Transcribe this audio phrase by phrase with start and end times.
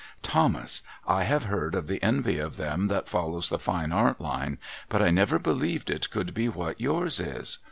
[0.23, 4.57] Thomas, I have heard of the envy of them that follows the Fine Art line,
[4.89, 7.59] but I never believed it could be what yours is.